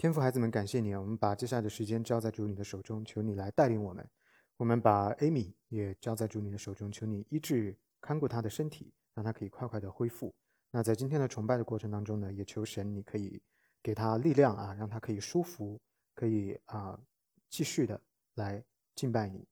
[0.00, 0.98] 天父，孩子们，感谢你啊！
[0.98, 4.08] 我们把接下来的时间交在主你的手中，求你来带领我们。
[4.56, 10.34] 我们把 Amy 也交在主你的手中，求你医治、看顾她的身体，让她可以快快的恢复。
[10.70, 13.42] 那在今天的崇拜的过程当中呢，也求神你可以
[13.82, 15.78] 给她力量啊，让她可以舒服，
[16.14, 16.98] 可以啊
[17.50, 18.00] 继续的
[18.36, 18.64] 来
[18.94, 19.46] 敬拜你。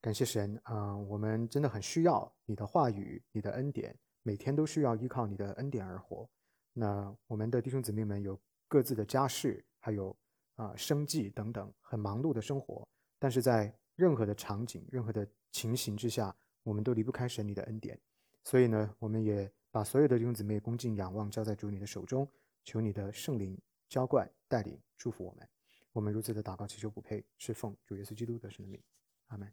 [0.00, 0.96] 感谢神啊！
[0.96, 6.26] 我们真的很需要你的话语、你的恩典，每天都需要依靠你的恩典而活。
[6.72, 9.62] 那我们的弟兄姊妹们有各自的家事。
[9.84, 10.16] 还有
[10.54, 12.86] 啊，生计等等，很忙碌的生活，
[13.18, 18.00] 但是在任何的场景、任何的情形之下，我们都离不开神你的恩典。
[18.44, 22.28] 所以呢，我们也把所有的弟兄姊妹恭敬仰望交在主你的手中，
[22.62, 25.48] 求你的圣灵浇灌、带领、祝福我们。
[25.90, 28.80] 我们如此的祷告祈求不配，是奉主耶稣基督的圣名，
[29.26, 29.52] 阿门。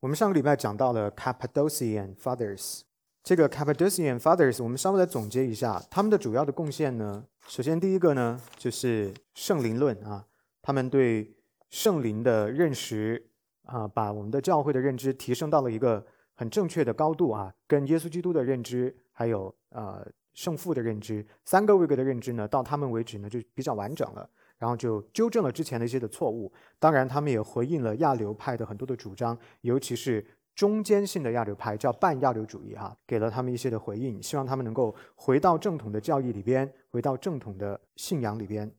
[0.00, 2.82] 我们上个礼拜讲到了 Cappadocian Fathers。
[3.22, 7.24] 这个 Cappadocian Fathers，我们稍微来总结一下他们的主要的贡献呢。
[7.46, 10.26] 首先，第一个呢就是圣灵论啊，
[10.60, 11.32] 他们对
[11.70, 13.30] 圣灵的认识
[13.64, 26.52] 啊，把我们的教会的认知提升到了一个很正确的高度啊，跟耶稣基督的认知，还有呃圣父的认知，三个位格的认知呢，到他们为止呢就比较完整了，然后就纠正了之前的一些的错误。
[26.80, 30.26] 当然，他们也回应了亚流派的很多的主张，尤其是。
[30.54, 38.70] 中间性的亚流派叫半亚流主义，哈，给了他们一些的回应，希望他们能够回到正统的教义里边，回到正统的信仰里边。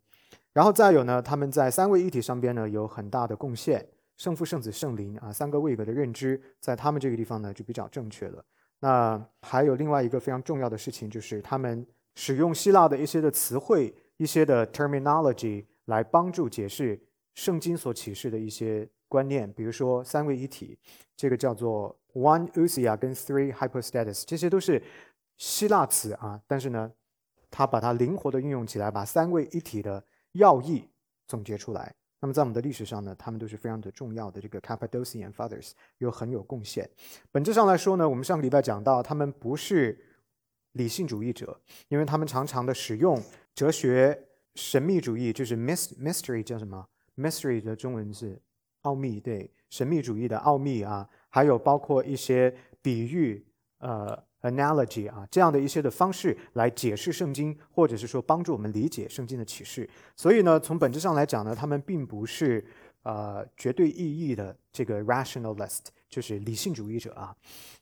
[0.54, 3.84] 然后再有呢，他们在三位一体上边呢有很大的贡献，
[4.18, 8.46] 圣父、圣子、圣灵啊，三个位格的认知，在他们这个地方呢就比较正确了。
[8.80, 11.86] 那还有另外一个非常重要的事情，就是他们
[12.16, 17.02] 使用希腊的一些的词汇、一些的 terminology 来帮助解释
[17.34, 18.88] 圣经所启示的一些。
[19.14, 20.75] 观念，比如说三位一体，
[21.16, 24.81] 这个叫做 one usia 跟 three hypostasis，这些都是
[25.38, 26.42] 希腊词啊。
[26.47, 26.92] 但是呢，
[27.52, 30.89] 他把它灵活的运用起来，把三位一体的要义
[31.28, 31.94] 总结出来。
[32.22, 34.42] 那么在我们的历史上呢，他们都是非常的重要的。
[34.42, 36.89] 这个 Cappadocian Fathers 有很有贡献。
[37.32, 39.95] 本质上来说呢，我们上个礼拜讲到，他们不是
[40.71, 43.21] 理性主义者，因为他们常常的使用
[43.54, 44.20] 哲学
[44.55, 48.42] 神秘主义，就是 mystery 叫什么？mystery 的中文是。
[48.83, 53.45] 奥秘对神秘主义的奥秘啊，还有包括一些比喻，
[53.80, 59.89] 呃，analogy 啊，这样的一些的方式来解释圣经，或者是说帮助我们理解圣经的启示。
[60.16, 62.64] 所以呢，从本质上来讲呢，他们并不是
[63.04, 65.88] 呃绝对意义的这个 rationalist。
[66.14, 67.36] 就是理性主义者啊，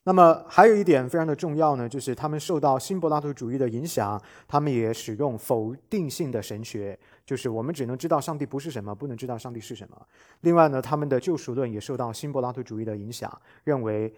[0.04, 10.06] 那么还有一点非常的重要呢，就是他们受到新柏拉图主义的影响，他们也使用否定性的神学，就是我们只能知道上帝不是什么，不能知道上帝是什么。
[10.40, 13.30] 另外呢，他们的救赎论也受到新柏拉图主义的影响，
[13.64, 14.10] 认为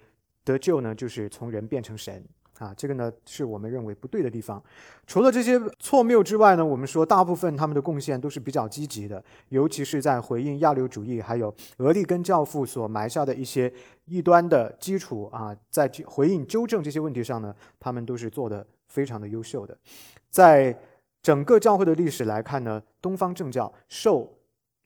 [0.44, 2.24] 得救呢就是从人变成神。
[2.64, 4.62] 啊，这个呢是我们认为不对的地方。
[5.06, 13.70] 除了这些错谬之外呢，我们说大部分他们的贡献都是比较积极的，尤其是在回应亚流主义还有俄利根教父所埋下的一些
[14.06, 19.76] 异端的基础啊，在回应纠正这些问题上呢，他们都是做的非常的优秀的。
[20.30, 20.74] 在
[21.22, 24.32] 整个教会的历史来看呢，东方正教受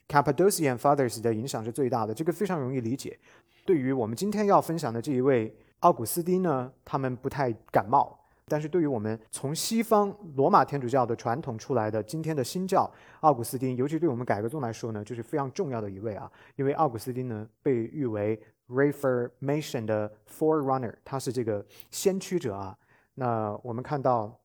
[0.08, 3.16] Cappadocian Fathers 的影响是最大的，这个非常容易理解。
[3.64, 5.54] 对于我们今天要分享的这一位。
[5.80, 12.90] 奥古斯丁呢，他们不太感冒，但是对于我们从西方罗马天主教的传统出来的今天的新教，
[13.20, 16.30] 奥古斯丁，尤其对我们改革宗来说呢，就是非常重要的一位啊。
[16.56, 22.76] 因为奥古斯丁呢，被誉为 Reformation 的 forerunner，他是这个先驱者啊。
[23.14, 24.36] 那我们看到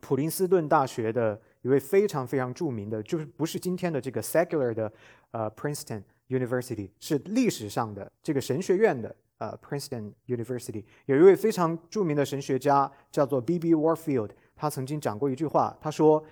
[0.00, 4.92] 普林斯顿大学的一位非常非常著名的，就是不是今天的这个 secular 的
[5.30, 9.14] 呃 Princeton University，是历史上的这个神学院的。
[9.44, 13.74] 呃，Princeton University 有一位非常著名的神学家叫做 B.B.
[13.74, 16.24] Warfield，他曾经讲过一句话，他说：“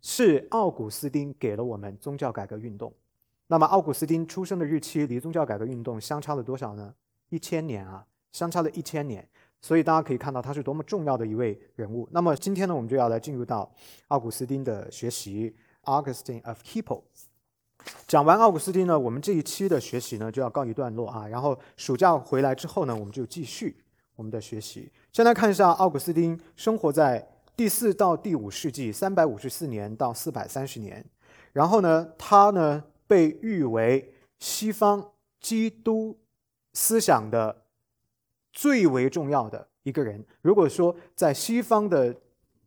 [0.00, 2.92] 是奥古斯丁给了我们宗教改革运动。”
[3.46, 6.94] 那么，奥古斯丁出生的日期离宗教改革运动相差了多少呢？
[7.30, 9.26] 一千年啊，相差了一千年。
[9.60, 12.08] 所以大家可以看到他是多么重要的一位人物。
[12.12, 13.68] 那么今天呢，我们就要来进入到
[14.08, 17.02] 奥古斯丁的学习，Augustine of Hippo。
[18.06, 21.26] 讲完奥古斯丁呢，我们这一期的学习呢就要告一段落啊。
[21.28, 23.76] 然后暑假回来之后呢，我们就继续
[24.16, 24.90] 我们的学习。
[25.12, 31.04] 先来看一下奥古斯丁生活在第四到第五世纪，三百五十四年到四百三十年。
[31.52, 36.18] 然后呢，他呢被誉为西方基督
[36.72, 37.64] 思想的
[38.52, 40.24] 最为重要的一个人。
[40.40, 42.14] 如果说在西方的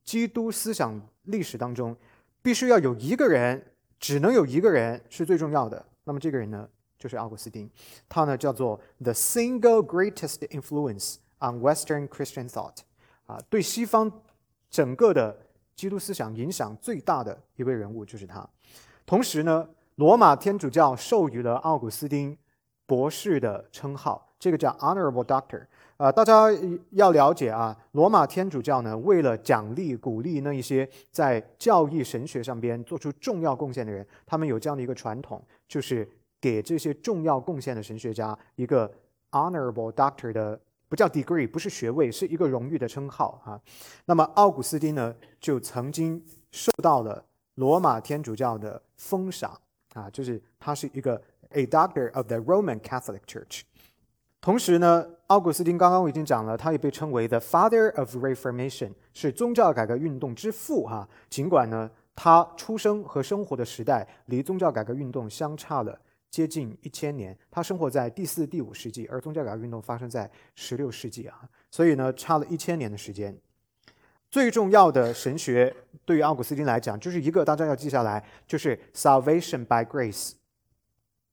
[0.03, 1.95] 基督思想历史当中，
[2.41, 3.70] 必须要有一个人。
[4.01, 6.68] 只能有一个人是最重要的，那么这个人呢，
[6.98, 7.69] 就是奥古斯丁，
[8.09, 12.77] 他呢叫做 the single greatest influence on Western Christian thought，
[13.27, 14.12] 啊，对西方
[14.71, 15.38] 整个的
[15.75, 18.45] 基督思想影响最大的一位人物就是他。
[19.06, 22.36] 同时呢，罗马天主教授予了奥古斯丁
[22.88, 25.68] 博士的称号，这个叫 Honorable Doctor。
[26.01, 26.48] 啊，大家
[26.94, 36.09] 要了解啊，罗马天主教呢，为了奖励、鼓励那一些在教义神学上边做出重要贡献的人，他们有这样的一个传统，就是
[36.39, 38.92] 给这些重要贡献的神学家一个
[39.30, 40.59] Honorable Doctor 的，
[40.89, 43.62] 不叫 degree，不是学位，是一个荣誉的称号啊。
[44.06, 46.19] 那么奥古斯丁呢，就曾经
[46.50, 49.56] 受到了罗马天主教的封赏
[49.94, 51.21] 啊，就是他是一个
[51.51, 53.62] a Doctor of the Roman Catholic Church。
[54.41, 61.07] 同时呢，奥古斯丁刚刚我已经讲了，他也被称为 the father of Reformation，是宗教改革运动之父哈。
[61.29, 65.95] 尽管呢，他出生和生活的时代离宗教改革运动相差了
[66.31, 73.38] 接近一千年，他生活在第四、第五世纪，而宗教改革运动发生在十六世纪啊，所以呢，差了一千年的时间。
[74.31, 75.71] 最重要的神学
[76.03, 80.31] 对于奥古斯丁来讲，就是一个大家要记下来，就是 salvation by grace。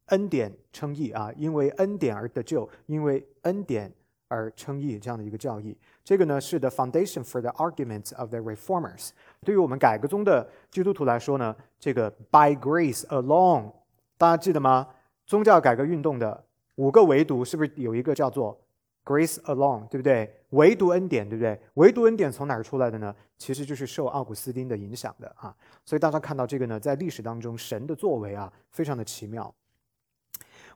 [0.08, 3.92] 恩典称义啊，因为恩典而得救，因为恩典
[4.28, 9.10] 而称义这样的一个教义，这个呢是 the foundation for the arguments of the reformers。
[9.44, 13.72] 对于我们改革中的基督徒来说呢，这个 by grace alone，
[14.16, 14.88] 大家记得吗？
[15.26, 16.44] 宗教改革运动的
[16.76, 18.58] 五个唯独是不是有一个叫做
[19.04, 20.34] grace alone，对不对？
[20.50, 21.58] 唯独恩典，对不对？
[21.74, 23.14] 唯独恩典从哪儿出来的呢？
[23.36, 25.54] 其实就是受奥古斯丁的影响的啊。
[25.84, 29.54] 所以大家看到这个呢，在历史当中神的作为啊，非常的奇妙。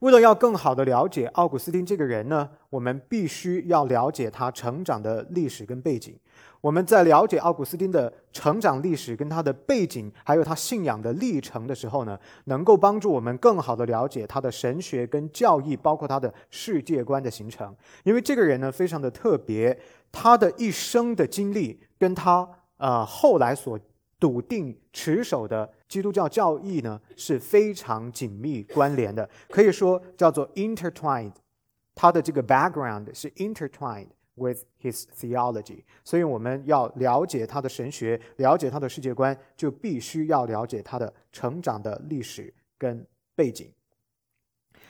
[0.03, 6.19] 为了要更好的了解奥古斯丁这个人呢，我们必须要了解他成长的历史跟背景。
[6.61, 17.73] 我们在了解奥古斯丁的成长历史跟他的背景，还有他信仰的历程的时候呢，能够帮助我们更好的了解他的神学跟教义，包括他的世界观的形成。
[18.03, 19.79] 因为这个人呢，非常的特别，
[20.11, 22.49] 他的一生的经历跟他
[22.79, 23.79] 呃后来所。
[24.23, 31.33] 笃定持守的基督教教义呢是非常紧密关联的，可以说叫做 intertwined。
[31.93, 35.83] 他的这个 background 是 intertwined with his theology。
[36.05, 43.05] 所以我们要了解他的神学，了解他的世界观，就必须要了解他的成长的历史跟
[43.35, 43.73] 背景。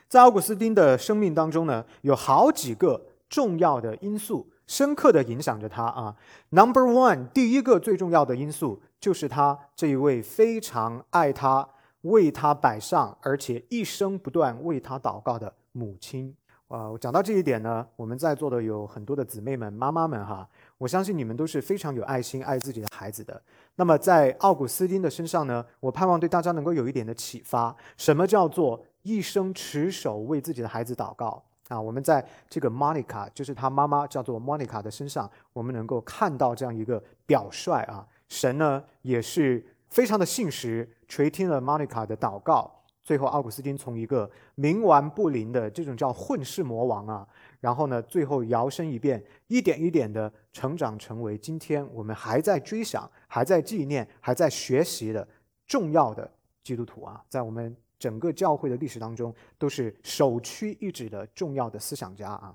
[0.09, 6.15] 在奥古斯丁的生命当中呢，有好几个重要的因素深刻的影响着他啊。
[6.51, 8.83] Number one，第一个最重要的因素。
[9.03, 11.69] 就是他这一位非常爱他、
[12.03, 16.33] 为他摆上，而且一生不断为他祷告的母亲。
[16.69, 23.43] 啊，讲到这一点呢，我们在座的有很多的姊妹们、妈妈们哈，我相信你们都是非常有爱心、爱自己的孩子的。
[23.75, 31.43] 那么在奥古斯丁的身上呢，我盼望对大家能够有一点的启发：什么叫做一生持守为自己的孩子祷告？
[31.69, 38.07] 啊，我们在这个 Monica，就是他妈妈叫做 Monica 的身上，我们能够看到这样一个表率啊。
[38.33, 42.83] 神呢也是非常的信实，垂听了 Monica 的祷告。
[43.03, 47.29] 最后，奥古斯丁从一个冥顽不灵的这种叫混世魔王啊，
[47.61, 55.29] 然后呢，最后摇身一变，一点一点的成长成为今天我们还在追想、还在纪念、还在学习的
[55.67, 56.31] 重要的
[56.65, 62.55] 基督徒啊，在我们整个教会的历史当中，都是首屈一指的重要的思想家啊。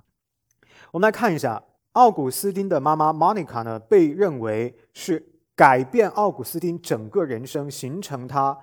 [0.89, 5.33] 我们来看一下，奥古斯丁的妈妈 Monica 呢，被认为是。
[5.57, 8.55] 改变奥古斯丁整个人生、形成他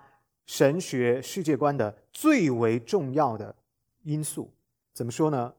[0.47, 3.52] 神学世界观的最为重要的
[4.04, 4.52] 因素，
[4.95, 5.52] 怎么说呢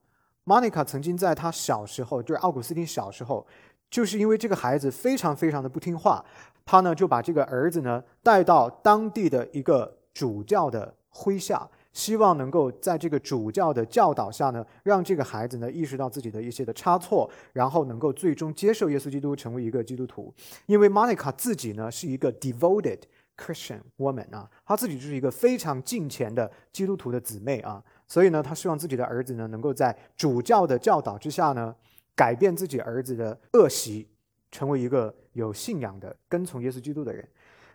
[0.45, 3.45] ？Monica 曾经在他小时候，就是奥古斯丁小时候，
[3.89, 6.24] 就是因为这个孩子非常非常的不听话，
[6.63, 11.69] 他呢就把这个儿子呢带到当地的一个主教的麾下。
[11.95, 20.31] 希望能够在这个主教的教导下呢，让这个孩子呢意识到自己的一些的差错，然后能够最终接受耶稣基督，成为一个基督徒。
[20.65, 22.99] 因为 Monica 自己呢是一个 devoted
[23.37, 31.73] Christian woman 啊，她自己就是一个非常敬虔的基督徒的姊妹啊，所以呢，她希望自己的儿子呢能够在主教的教导之下呢，
[32.13, 34.09] 改变自己儿子的恶习，
[34.51, 37.25] 成为一个有信仰的跟从耶稣基督的人。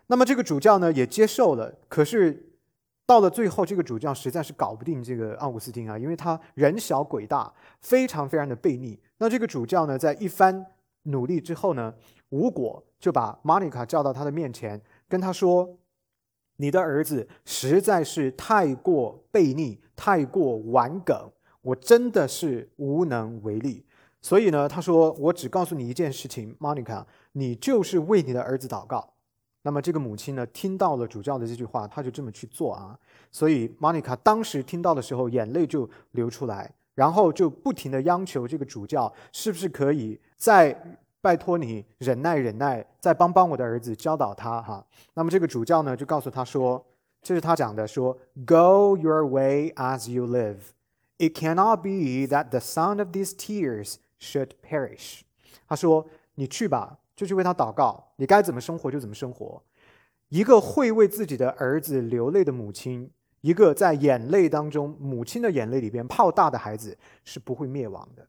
[0.08, 2.48] 那么这个主教呢也接受了，可是。
[3.10, 8.96] 到了最后，这个主教实在是搞不定这个奥古斯丁啊，因为他人小鬼大，非常非常的悖逆。
[9.18, 10.64] 那这个主教呢，在一番
[11.02, 11.92] 努力之后呢，
[12.28, 15.76] 无果，就把玛尼卡叫到他的面前，跟他说
[16.58, 23.84] ：“你的儿子实在是太过悖逆，太过顽梗，我真的是无能为力。
[24.22, 29.14] 所以呢，他说我只告诉你一件事情，玛尼卡，你就是为你的儿子祷告。”
[29.62, 32.98] 那么这个母亲呢，听到了主教的这句话，她就这么去做啊。
[33.30, 44.84] 所以 Monica 当时听到的时候，眼泪就流出来，然后就不停的央求这个主教，是不是可以再拜托你忍耐忍耐，再帮帮我的儿子，教导他哈。
[45.14, 46.82] 那么这个主教呢，就告诉他说，
[47.22, 50.56] 这是他讲的，说 Go your way as you live.
[51.18, 55.20] It cannot be that the sound of these tears should perish.
[55.68, 59.62] 他说，你去吧，就去为他祷告，你该怎么生活就怎么生活。
[60.30, 63.10] 一个会为自己的儿子流泪的母亲，
[63.42, 68.26] 一个在眼泪当中，母亲的眼泪里边泡大的孩子，是不会灭亡的。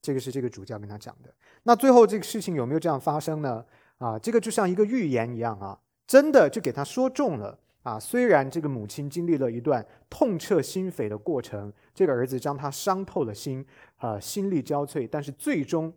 [0.00, 1.32] 这个是这个主教跟他讲的。
[1.62, 3.64] 那最后这个事情有没有这样发生呢？
[3.98, 7.96] 啊，这个就像一个预言一样啊，真的就给他说中了啊。
[7.96, 13.64] 虽然这个母亲经历了一段痛彻心扉的过程，这个儿子将他伤透了心
[13.98, 15.92] 啊，心力交瘁，但是最终，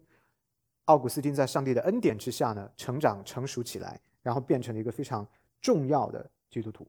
[0.86, 5.27] 奥古斯丁在上帝的恩典之下呢，成长成熟起来，然后变成了一个非常
[5.62, 6.88] 重要的基督徒。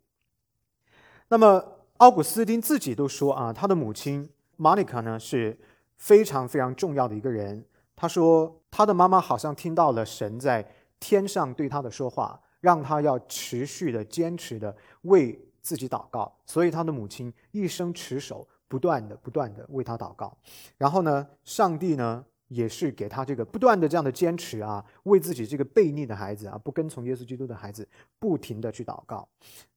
[1.28, 5.58] 那么奥古斯丁自己都说啊，他的母亲 Monica 呢是。
[5.98, 7.64] 非常非常重要的一个人，
[7.96, 10.62] 他说他的妈妈好像听到了神在
[11.00, 20.36] 天上对他的说话，让他要持续的坚持的为自己祷告，所以他的母亲一生持守，不断的不断的为他祷告。
[20.76, 27.88] 然后呢，上帝呢也是给他这个不断的这样的坚持啊，为自己这个悖逆的孩子啊，不跟从耶稣基督的孩子，
[28.18, 29.28] 不停的去祷告。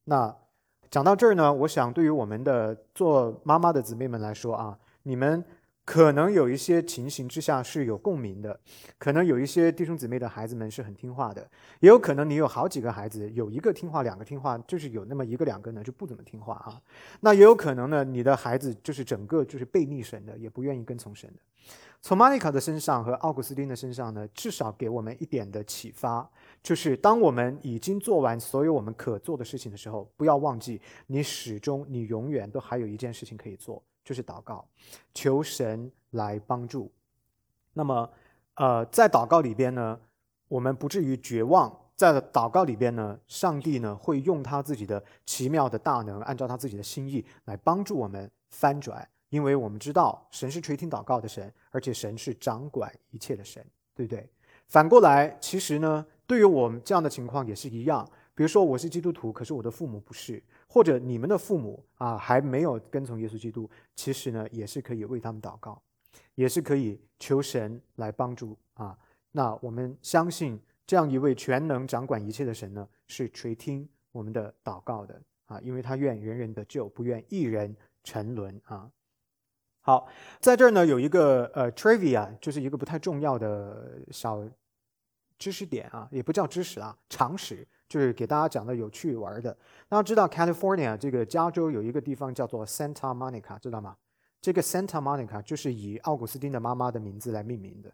[0.06, 0.36] 那
[0.90, 5.44] 讲到这儿呢，我想对于我们的做妈妈的姊妹们来说啊，你们。
[5.86, 8.60] 可能有一些情形之下是有共鸣的，
[9.00, 11.42] 可能有一些弟兄姊妹的孩子们是很听话的，
[11.80, 16.80] 也有可能你有好几个孩子，有一个听话，两个听话，就是有那么一个两个呢就不怎么听话啊。
[17.22, 21.74] 那也有可能呢，你的孩子就是整个就是背逆神的，也不愿意跟从神的。
[22.02, 26.30] 从玛丽卡的身上和奥古斯丁的身上呢，至少给我们一点的启发，
[26.64, 33.84] 就是当我们已经做完所有我们可做的事情的时候，不要忘记，你始终你永远都还有一件事情可以做。
[34.02, 34.68] 就是祷告，
[35.14, 36.92] 求神来帮助。
[37.74, 38.10] 那么，
[38.56, 40.00] 呃，在祷告里边呢，
[40.48, 41.72] 我们不至于绝望。
[41.96, 49.08] 在祷告里边呢，上帝呢会用他自己的奇妙的大能，按照他自己的心意来帮助我们翻转。
[49.30, 54.30] 因为我们知道，神是垂听祷告的神，而且神是掌管一切的神，对不对？
[54.68, 58.08] 反过来，其实呢，对于我们这样的情况也是一样。
[58.36, 60.42] 比如说，我是基督徒，可是我的父母不是。
[60.68, 65.82] 或者你们的父母啊还没有跟从耶稣基督，其实呢也是可以为他们祷告，
[66.36, 68.98] 也是可以求神来帮助啊。
[69.32, 78.90] 那我们相信这样一位全能掌管一切的神呢，是垂听我们的祷告的啊，因为他愿人人得救，不愿一人沉沦啊。
[79.82, 80.08] 好，
[80.40, 84.44] 在这儿呢有一个呃 trivia，就是一个不太重要的小
[85.38, 87.68] 知识点啊，也不叫知识啊，常识。
[87.88, 89.52] 就是给大家讲的有趣玩的。
[89.88, 93.96] 大家知道 California 这个加州有一个地方叫做 Santa Monica，知道吗？
[94.40, 97.92] 这个 Santa Monica 就是以奥古斯丁的妈妈的名字来命名的。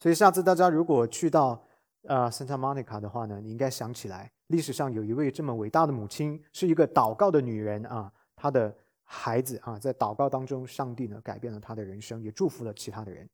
[0.00, 1.64] 所以下次大家如果去到
[2.08, 8.76] 呃 Santa Monica 的话呢，你应该想起来，历史上有一位这么伟大的母亲，是一个祷告的女人啊，她的
[9.12, 13.28] 孩子啊，在祷告当中，上帝呢改变了他的人生，也祝福了其他的人。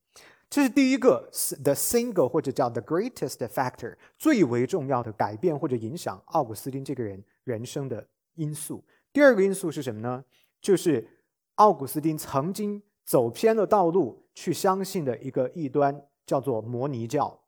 [0.49, 1.29] 这是第一个
[1.63, 8.83] ，the single 或者叫 the greatest factor 最为重要的改变或者影响奥古斯丁这个人人生的因素。
[9.13, 10.25] 第二个因素是什么呢？
[10.63, 11.07] 就是
[11.57, 17.43] 奥古斯丁曾经走偏了道路去相信的一个异端，叫做摩尼教。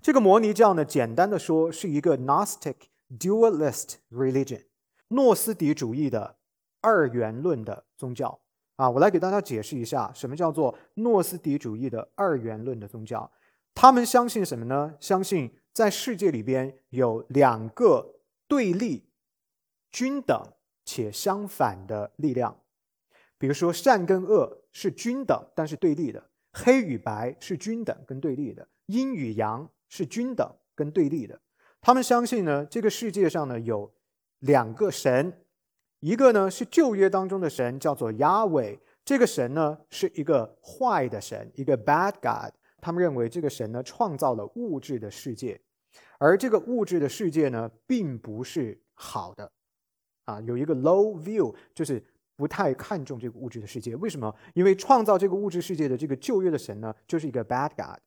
[0.00, 2.76] 这个摩尼教呢，简单的说是一个 Gnostic
[3.10, 4.64] dualist religion，
[5.08, 6.38] 诺斯底主义的
[6.82, 8.38] 二元论的宗教。
[8.76, 13.30] 啊，我来给大家解释一下，什么叫做诺斯底主义的二元论的宗教？
[13.74, 14.94] 他们相信什么呢？
[14.98, 18.16] 相信在世界里边有两个
[18.48, 19.08] 对立、
[19.90, 20.42] 均等
[20.84, 22.58] 且相反的力量。
[23.38, 26.20] 比如说，善跟恶是均等但是对立的；
[26.52, 31.40] 黑与白是均等跟对立的；阴与阳是均等跟对立的。
[31.80, 33.92] 他们相信呢，这个世界上呢有
[34.40, 35.44] 两个神。
[36.02, 38.76] 一个呢是旧约当中的神，叫做亚伟。
[39.04, 42.52] 这个神呢是一个坏的神，一个 bad god。
[42.80, 45.60] 他们认为这个神呢创造了物质的世界，
[46.18, 49.52] 而这个物质的世界呢并不是好的。
[50.24, 52.04] 啊，有一个 low view，就是
[52.34, 53.94] 不太看重这个物质的世界。
[53.94, 54.34] 为什么？
[54.54, 58.00] 因为创造这个物质世界的这个旧约的神呢就是一个 bad god。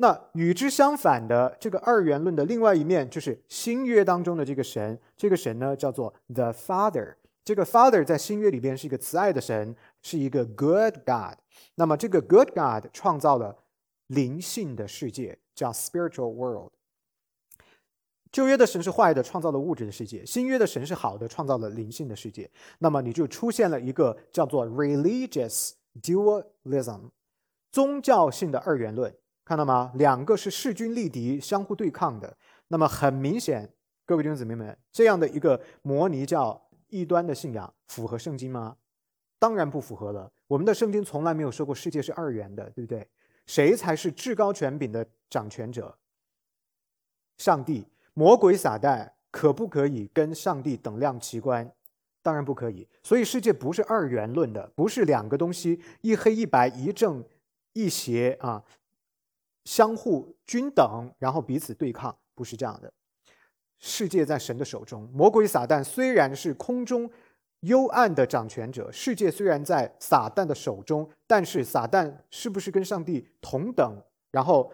[0.00, 4.98] 那与之相反的这个二元论的另外一面，就是新约当中的这个神。
[5.16, 7.16] 这个神呢，叫做 The Father。
[7.44, 11.38] 这个 Father 在新约里边是一个慈爱的神，是一个 Good God。
[11.74, 13.56] 那么这个 Good God 创造了
[14.06, 16.72] 灵性的世界，叫 Spiritual World。
[18.30, 22.48] 旧约的神是坏的，创造了物质的世界；新约的神是好的，创造了灵性的世界。
[22.78, 27.10] 那么你就出现了一个叫做 Religious Dualism，
[27.72, 29.12] 宗教性的二元论。
[29.48, 29.90] 看到吗？
[29.94, 32.36] 两个是势均力敌、相互对抗的。
[32.66, 33.66] 那么很明显，
[34.04, 38.76] 各位弟兄姊妹们，这样的一个摩尼教异端的信仰符合圣经吗？
[39.38, 40.30] 当然不符合了。
[40.48, 43.08] 我们的圣经从来没有说过世界是二元的，对不对？
[43.46, 45.96] 谁才是至高权柄的掌权者？
[47.38, 51.72] 上帝、魔鬼、撒旦，可不可以跟上帝等量齐观？
[52.22, 52.86] 当然不可以。
[53.02, 57.24] 所以世界不是二元论的，不是两个东西一黑一白、一正
[57.72, 58.62] 一邪啊，
[59.68, 62.90] 相互均等，然后彼此对抗，不是这样的。
[63.78, 67.10] 世界在神的手中，魔鬼撒旦虽然是空中
[67.60, 74.72] 幽暗的掌权者，世界虽然在撒旦的手中，但是撒旦是不是跟上帝同等，然后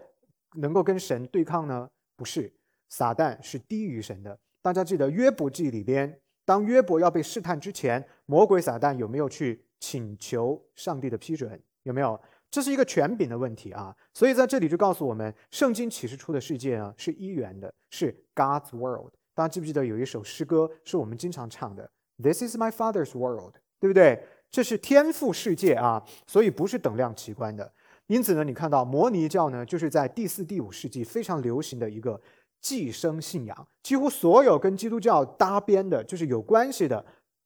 [0.58, 1.90] 能够跟神对抗呢？
[2.14, 2.54] 不是，
[2.88, 4.38] 撒旦是低于神的。
[4.62, 11.60] 大家记得约伯记里边，当约伯要被试探之前，魔鬼撒旦有没有去请求上帝的批准？
[11.82, 12.18] 有没有？
[12.54, 13.92] 这是一个权柄的问题啊。
[14.12, 19.10] 所以在这里就告诉我们，圣经启示出的世界呢是一元的，是 God's world。
[19.34, 21.90] 大家记不记得有一首诗歌是我们经常唱的
[22.22, 24.22] ？This is my Father's world，对不对？
[24.52, 27.72] 这是天赋世界啊，所以不是等量齐观的。
[28.06, 32.20] 因此呢，你看到摩尼教呢，就是在第四、第五世纪非常流行的一个
[32.60, 33.68] 寄生信仰。
[33.82, 37.04] 几乎所有跟基督教搭边的，就是有关系的，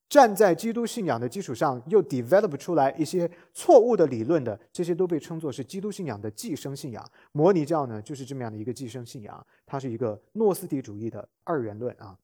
[0.09, 7.07] 站在基督信仰的基础上又 develop 出来一些错误的理论的，这些都被称作是基督信仰的寄生信仰。
[7.31, 12.17] 摩尼教呢，就是这么样的一个寄生信仰，它是一个诺斯底主义的二元论啊。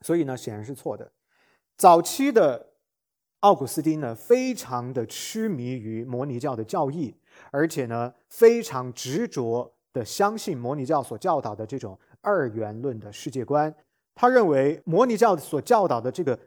[0.00, 1.10] 所以呢，显然是错的。
[1.76, 2.68] 早期的
[3.40, 7.16] 奥古斯丁呢，非常的痴迷于摩尼教的教义。
[7.50, 13.74] 而且呢，非常执着的相信摩尼教所教导的这种二元论的世界观。
[14.14, 16.38] 他认为摩尼教所教导的这个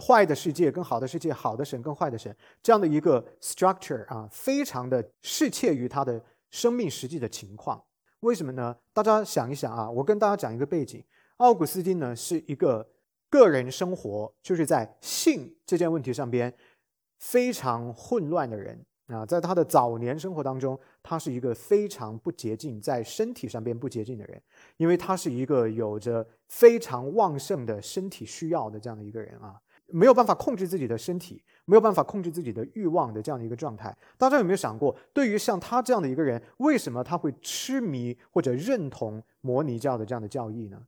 [0.00, 7.82] 坏的世界跟好的世界，好的神跟坏的神这样的一个 structure 啊，非常的适切于他的生命实际的情况。
[8.20, 8.76] 为什么呢？
[8.92, 11.04] 大家想一想啊，我跟大家讲一个背景：
[11.38, 12.88] 奥古斯丁呢是一个
[13.28, 16.54] 个人生活就是在性这件问题上边
[17.18, 18.84] 非常混乱的人。
[19.08, 24.40] 啊，在他的早年生活当中，他是一个非常不洁净，在身体上边不洁净的人，
[24.78, 29.60] 因为他是一个有着非常旺盛的身体需要的这样的一个人啊，
[29.92, 33.96] 没有办法控制自己的身体，没有办法控制自己的欲望的这样的一个状态。
[34.16, 40.82] 大家有没有想过，对于像他这样的一个人，为什么他会痴迷或者认同摩尼教的这样的教义呢？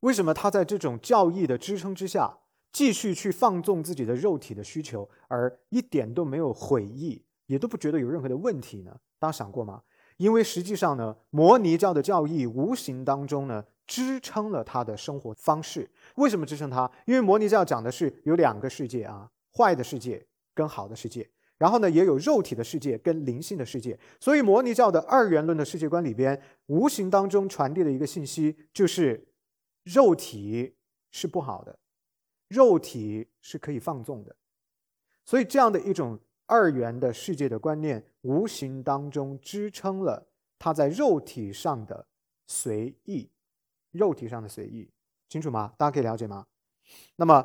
[0.00, 2.38] 为什么他在这种教义的支撑之下，
[2.72, 7.24] 继续去放纵自己的肉体的需求，而一点都没有悔意？
[7.46, 8.96] 也都不觉得有任何的问题呢？
[9.18, 9.82] 大家想过吗？
[10.18, 15.88] 因为实际上呢，摩尼教的教义无形当中呢，支撑了他的生活方式。
[16.16, 16.90] 为什么支撑他？
[17.06, 23.98] 因为摩尼教讲的是有两个世界啊，坏的世界跟好的世界，然后呢，也有肉体的世界跟灵性的世界。
[24.20, 29.28] 所以摩尼教的二元论的世界观里边，无形当中传递的一个信息就是，
[29.84, 30.76] 肉体
[31.10, 31.78] 是不好的，
[32.48, 34.36] 肉体是可以放纵的。
[35.24, 36.18] 所以这样的一种。
[36.48, 40.28] 二元的世界的观念，无形当中支撑了
[40.60, 42.06] 他在肉体上的
[42.46, 43.28] 随意，
[43.96, 44.88] 肉体上的随意，
[45.28, 45.72] 清楚吗？
[45.76, 46.46] 大家可以了解吗？
[47.16, 47.44] 那么，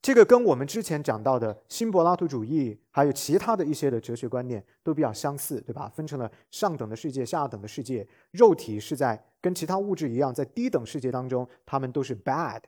[0.00, 5.88] 这个跟我们之前讲到的新柏拉图主义，还有其他的一些的哲学观念都比较相似，对吧？
[5.88, 12.62] 分成了上等的世界、下等的世界，肉体是在跟其他物质一样，在低等世界当中，他们都是 bad。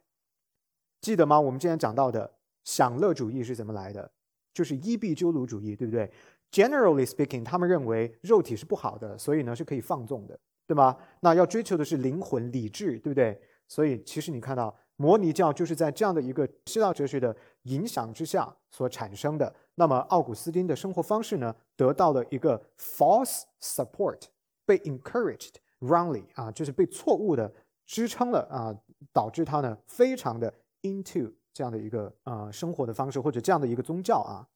[1.00, 1.40] 记得吗？
[1.40, 4.10] 我们之前讲到的享乐主义是怎么来的？
[4.52, 6.12] 就是伊壁鸠鲁主义，对不对
[6.50, 10.38] ？Generally speaking，他们认为肉体是不好的，所以呢是可以放纵的，
[10.72, 10.96] 对吗？
[11.20, 13.38] 那要追求的是灵魂、理智，对不对？
[13.68, 19.54] 所以其实你看到摩尼教就是在这样的一个希腊哲学的影响之下所产生的。
[19.74, 24.22] 那么奥古斯丁的生活方式呢，得到了一个 false support，
[24.64, 27.52] 被 encouraged wrongly 啊，就是被错误的
[27.84, 28.74] 支撑了啊，
[29.12, 31.34] 导致他呢非常的 into。
[31.52, 34.48] 这样的一个呃生活的方式，或者这样的一个宗教啊。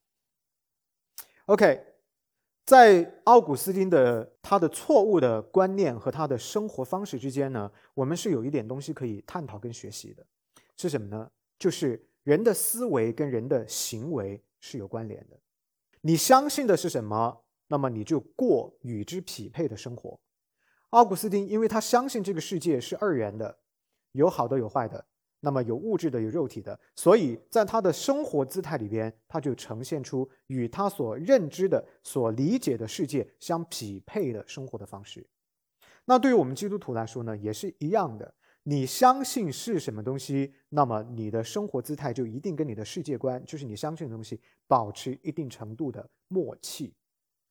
[1.44, 1.84] OK，
[2.66, 10.26] 在奥古斯丁的他的错误的观念和他的生活方式之间呢，我们是有一点东西可以探讨跟学习的，
[10.76, 11.30] 是什么呢？
[11.60, 15.38] 就是人的思维跟人的行为是有关联的。
[16.00, 20.18] 你相信的是什么，那么你就过与之匹配的生活。
[20.90, 23.58] 奥古斯丁因为他相信这个世界是二元的，
[24.10, 25.06] 有好的有坏的。
[25.40, 35.26] 那么有物质的，有肉体的，所以在他的生活姿态里边，他就呈现出与他所认知的、所理解的世界相匹配的生活的方式。
[36.06, 38.34] 那对于我们基督徒来说呢，也是一样的。
[38.68, 46.92] 你相信是什么东西，那么你的生活姿态就一定跟你的世界观，就是你相信的东西，保持一定程度的默契。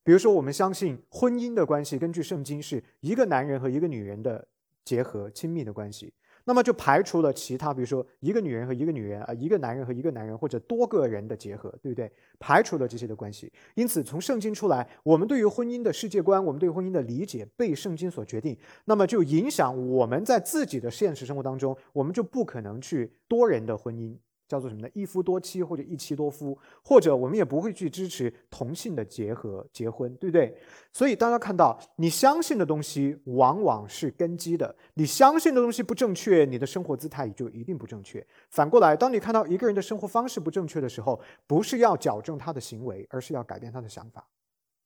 [0.04, 4.46] 比如说，我们相信婚姻的关系，根据圣经是一个男人和一个女人的
[4.84, 6.12] 结合，亲密的关系。
[6.48, 12.10] 那么就排除了其他，比如说一个女人和一个女人啊，一个男人和一个男人，或者多个人的结合，对不对？
[12.38, 13.52] 排除了这些的关系。
[13.74, 24.16] 因此，从圣经出来，我们对于婚姻的世界观，我们对婚姻的理解被圣经所决定，那么就影响我们在自己的现实生活当中，我们就不可能去多人的婚姻。
[24.48, 24.88] 叫做什么呢？
[24.94, 30.56] 一夫多妻或者一妻多夫，或者我们也不会去支持同性的结合结婚，对不对？
[30.92, 34.74] 所以大家看到，你相信的东西往往是根基的。
[34.94, 38.24] 你相信的东西不正确，你的生活姿态也就一定不正确。
[38.50, 44.26] 反过来，当你看到一个人的生活方式不正确的时候，不是要矫正他的行为，而是要改变他的想法，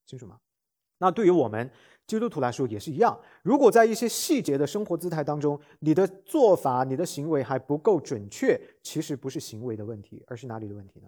[0.06, 0.38] 清楚吗？
[0.98, 1.70] 那对于我们。
[2.10, 3.16] 基督徒来说也是一样。
[3.44, 11.06] 如果在一些细节的生活姿态当中，你的做法、你的行为还不够准确，其实不是行为的问题，而是哪里的问题呢？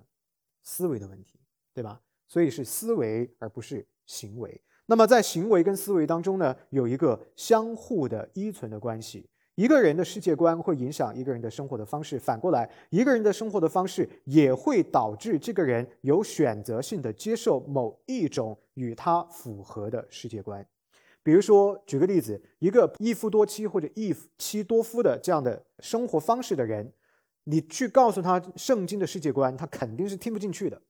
[0.63, 1.41] 思维的问题，
[1.75, 2.01] 对吧？
[2.29, 4.63] 所以是思维而不是行为。
[4.87, 9.29] 那么在行为跟思维当中呢，有一个相互的依存的关系。
[9.57, 20.67] 一个人的世界观会影响一个人的生活的方式，反过来，一个人的生活的方式也会导致这个人有选择性的接受某一种与他符合的世界观。
[21.23, 26.93] 比如说，举个例子，一个一夫多妻或者一妻多夫的这样的生活方式的人，
[27.45, 30.83] 你去告诉他圣经的世界观，他肯定是听不进去的，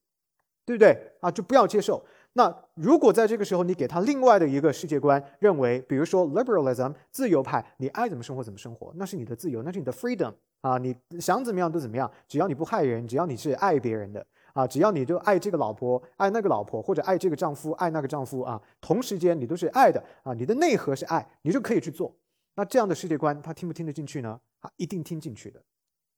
[0.65, 0.97] 对不对？
[1.21, 2.05] 啊，就不要接受。
[2.35, 22.15] 那如果在这个时候你给他另外的一个世界观，认为，比如说 liberalism 自由派，你爱怎么生活怎么生活，那是你的自由，那是你的 freedom 啊，你想怎么样都怎么样，只要你不害人，只要你是爱别人的啊，只要你就爱这个老婆，爱那个老婆，或者爱这个丈夫，爱那个丈夫啊，同时间你都是爱的啊，你的内核是爱，你就可以去做。
[22.55, 24.41] 那这样的世界观，他听不听得进去呢？
[24.61, 25.63] 他一定听进去的，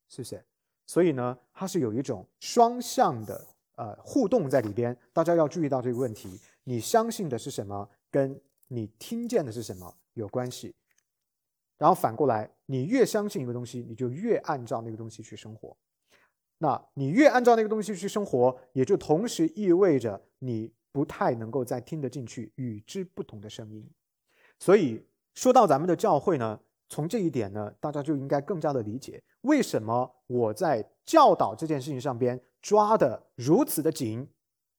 [0.07, 0.43] 是不是？
[0.85, 3.47] 所以呢，它是有一种双向的。
[3.77, 6.39] 呃，互动在里边，大家要注意到这个问题。
[6.63, 10.73] 你相信的是什么，跟你听见的是什么有关系。
[11.77, 15.75] 然后反过来，你越相信一个东西，你就越按照那个东西去生活。
[16.65, 23.87] 那你越按照那个东西去生活，也就同时意味着你不太能够再听得进去与之不同的声音。
[24.57, 32.41] 所以说到咱们的教会呢，从这一点呢，大家就应该更加的理解为什么我在教导这件事情上边。
[32.65, 34.27] 抓的如此的紧，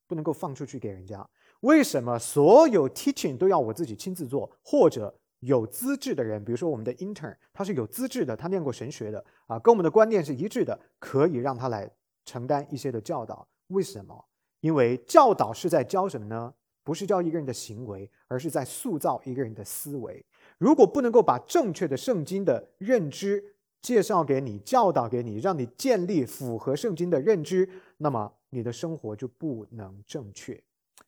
[0.09, 1.25] 不能够放出去给人家。
[1.61, 4.51] 为什么所有 teaching 都要我自己亲自做？
[4.65, 11.91] 或者有资质的人，比如说我们的 intern，他是有资质的，他念过神学的啊，跟我们的观念是一致的，可以让他来
[12.25, 13.47] 承担一些的教导。
[13.69, 14.25] 为什么？
[14.61, 16.55] 因为教导是在教什么呢？
[16.83, 20.25] 不是教一个人的行为，而是在塑造一个人的思维。
[20.57, 27.69] 如果不能够把正确的圣经的认知，介绍给你，教导给你，让你建立符合圣经的认知，
[27.99, 30.63] 那么你的生活就不能正确。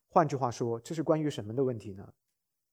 [0.09, 2.13] 换句话说，这是关于什么的问题呢？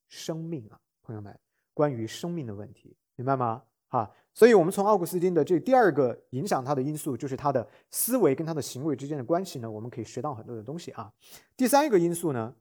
[0.09, 1.39] 生命啊，朋友们，
[1.75, 3.61] 关于生命的问题，明白吗？
[3.89, 11.13] 啊，所以我们从奥古斯丁的这第二个影响他的因素，就是他的思维跟他的行为之间的关系呢，我们可以学到很多的东西啊。
[11.55, 12.55] 第三一个因素呢，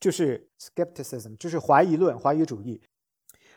[0.00, 2.80] 就是 skepticism，就是怀疑论、怀疑主义。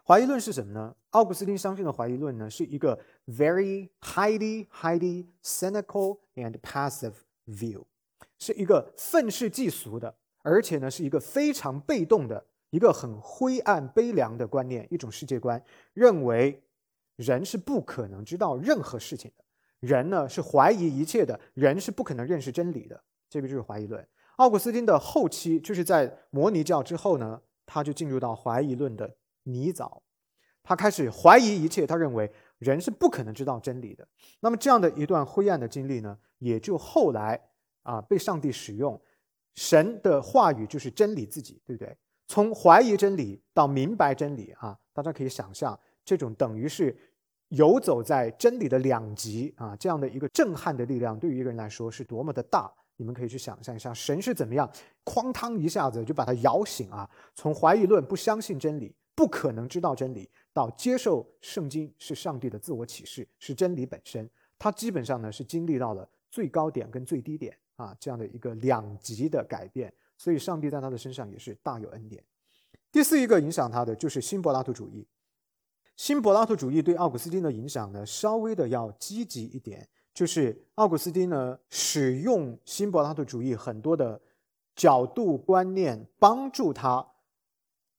[0.04, 0.96] 怀疑论是什么呢？
[1.12, 7.14] 奥古斯丁相信的怀疑论呢，是一个 very highly highly cynical and passive
[7.48, 7.86] view，
[8.38, 16.64] 是一个愤世嫉俗的，而且呢是一个非常被动的一个很灰暗悲凉的观念，一种世界观，认为
[17.16, 19.44] 人是不可能知道任何事情的，
[19.80, 24.08] 人呢是怀疑一切的，人是不可能认识真理的，这个就是怀疑论。
[24.38, 29.16] 奥古斯丁的后期就是在摩尼教之后呢，他就进入到怀疑论的。
[29.44, 30.02] 泥沼，
[30.62, 31.88] 他开始怀疑一切。
[31.88, 34.08] 他认为人是不可能知道真理的。
[34.42, 37.42] 那么这样的一段灰暗的经历呢，也就后来
[37.82, 39.02] 啊被上帝使用。
[39.56, 41.98] 神的话语就是真理自己，对不对？
[42.30, 46.96] 从怀疑真理到明白真理啊，大家可以想象这种等于是
[47.50, 52.72] 游走在真理的两极啊，这样的一个震撼的力量，对于一个人来说是多么的大。
[52.98, 54.70] 你们可以去想象一下，神是怎么样
[55.04, 57.10] 哐当一下子就把他摇醒啊？
[57.34, 58.96] 从怀疑论不相信真理。
[59.16, 64.30] 不可能知道真理，到接受圣经是上帝的自我启示，是真理本身。
[64.58, 72.24] 他基本上呢是经历到了最高点跟最低点啊这样的一个两极的改变，所以上帝在他的身上也是大有恩典。
[72.92, 75.08] 第四一个影响他的就是新柏拉图主义。
[75.96, 84.22] 新柏拉图主义对奥古斯丁的影响呢稍微的要积极一点，就是奥古斯丁呢使用新柏拉图主义很多的
[84.76, 87.08] 角度观念帮助他。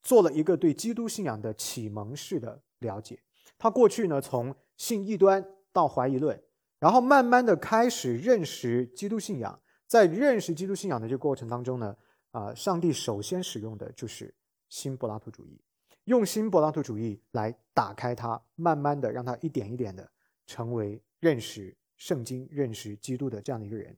[0.03, 3.19] 做了一个对基督信仰的启蒙式的了解。
[3.59, 6.41] 他过去呢，从信异端到怀疑论，
[6.79, 9.61] 然后慢慢的开始认识基督信仰。
[9.85, 11.95] 在认识基督信仰的这个过程当中呢，
[12.31, 14.33] 啊，上帝首先使用的就是
[14.69, 15.59] 新柏拉图主义，
[16.05, 20.09] 用新柏拉图主义来打开他，慢慢的让他一点一点的
[20.47, 23.95] 成为认识圣经、认识基督的这样的一个人。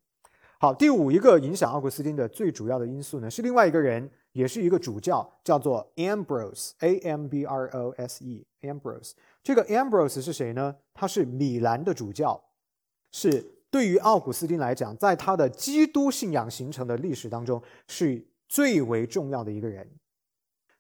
[0.60, 9.12] 好，第五一个影响奥古斯丁的最主要的因素呢，是另外一个人，也是一个主教，叫做 Ambrose，A M B R O S E，Ambrose。
[9.44, 10.78] 这个 Ambrose 是谁呢？
[10.94, 12.44] 他是米兰的主教，
[13.12, 13.53] 是。
[13.74, 19.90] 对于奥古斯丁来讲，在他的基督信仰形成的历史当中，是最为重要的一个人。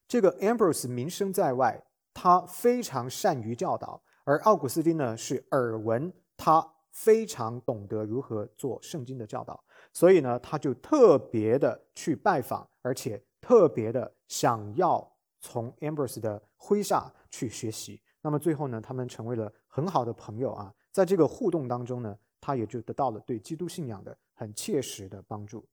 [0.07, 9.59] 这个 Ambrose 名声在外，他非常善于教导，而奥古斯丁呢是耳闻他非常懂得如何做圣经的教导，
[9.91, 17.99] 所以呢他就特别的去拜访，而且特别的想要从 Ambrose 的麾下去学习。
[18.21, 22.15] 那么最后呢，他们成为了很好的朋友啊，在这个互动当中呢。
[22.45, 25.65] 他也就得到了对基督信仰的很切实的帮助，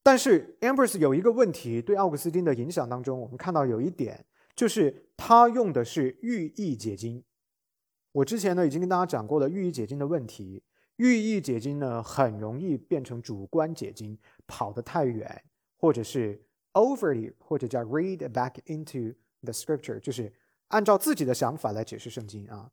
[0.00, 7.24] 但是 Ambrose 有一个问题，对奥古斯丁的影响当中，我们看到有一点，就是他用的是寓意解经。
[8.12, 10.62] 我之前呢已经跟大家讲过了寓意解经的问题，
[10.98, 15.42] 寓意解经呢很容易变成主观解经，跑得太远，
[15.76, 16.40] 或者是
[16.74, 20.32] overly，或者叫 read back into the scripture，就是
[20.68, 22.70] 按照自己的想法来解释圣经啊。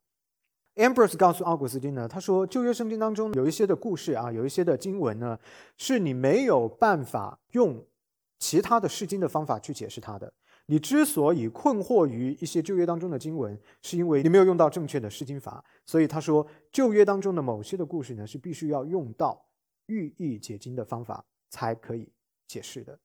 [0.76, 5.40] Ambrose 告诉奥古斯丁呢，他说旧约圣经当中有一些的故事啊，有一些的经文呢，
[5.78, 7.86] 是你没有办法用
[8.40, 10.34] 其他的释经的方法去解释它的。
[10.66, 15.64] 你之所以困惑于一些旧约当中的经文，是因为你没有用到正确的释经法。
[15.86, 19.46] 所以他说，旧约当中的某些的故事呢，是必须要用到
[19.86, 22.12] 寓意解经的方法才可以
[22.48, 23.00] 解释的。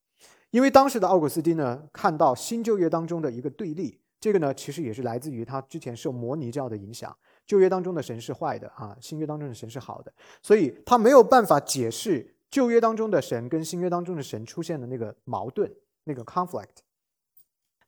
[0.50, 7.14] 因为当时的奥古斯丁呢，看到新旧约当中的一个对立，这个呢，其实也是来自于他之前受摩尼教的影响。
[7.50, 15.68] 旧约当中的神是坏的啊，新约当中的神是好的，所以他没有办法解释旧约当中的神跟新约当中的神出现的那个矛盾，
[16.04, 16.84] 那个 conflict。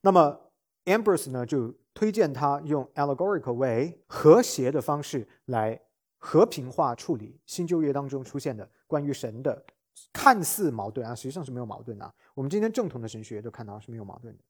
[0.00, 0.36] 那么
[0.86, 5.80] Ambrose 呢就推荐他用 allegorical way 和谐的方式来
[6.18, 9.64] 和平化处理新旧约当中出现的关于神的
[10.12, 12.04] 看似矛盾啊，实际上是没有矛盾的。
[12.04, 14.42] 啊我们今天正统的神学都看到是没有矛盾的。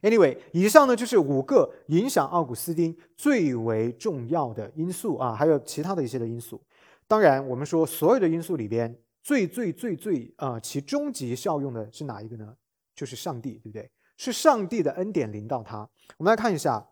[0.00, 6.62] Anyway，以上呢就是五个影响奥古斯丁最为重要的因素啊，还有其他的一些的因素。
[7.06, 12.56] 当然，我们说所有的因素里边最最最最啊，其终极效用的是哪一个呢？
[12.94, 13.90] 就是上帝，对不对？
[14.16, 15.88] 是上帝的恩典临到他。
[16.16, 16.88] 我们来看一下，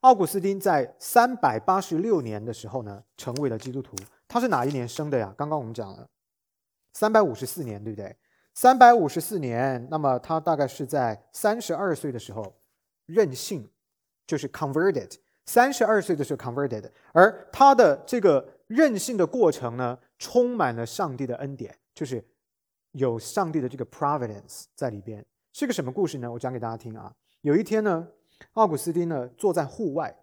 [0.00, 3.96] 奥古斯丁在三百八十六年的时候呢，成为了基督徒。
[4.26, 5.32] 他是哪一年生的呀？
[5.38, 6.08] 刚刚我们讲了，
[6.92, 8.16] 三百五十四年，对不对？
[8.56, 12.58] 三百五十四年，那么他大概是在三十二岁的时候
[13.04, 13.70] 任性，
[14.26, 15.12] 就是 converted。
[15.44, 22.26] 三十二岁的时候 converted，而他的这个任性的过程呢，充满了上帝的恩典，就是
[22.92, 25.22] 有上帝的这个 providence 在里边。
[25.52, 26.32] 是个什么故事呢？
[26.32, 27.12] 我讲给大家听啊。
[27.42, 28.08] 有一天呢，
[28.54, 30.16] 奥古斯丁呢坐在户外，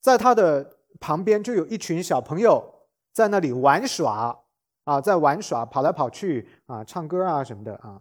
[0.00, 4.44] 在他的旁边就有一群小朋友在那里玩耍。
[4.88, 8.00] 啊，在玩耍，跑来跑去啊，唱歌啊什么的啊。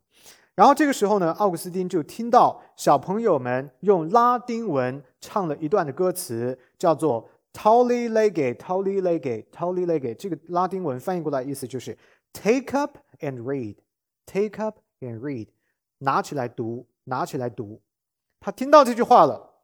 [0.56, 10.16] 然后这个时候呢，奥古斯丁就听到小朋友们用拉丁文唱了一段的歌词，叫做 “Tolly lege, Tolly lege, Tolly lege”。
[10.16, 11.98] 这个拉丁文翻译过来意思就是
[12.32, 13.76] “Take up and read,
[14.26, 15.50] Take up and read”，
[15.98, 17.82] 拿起来读，拿起来读。
[18.40, 19.56] 他听到这句话了，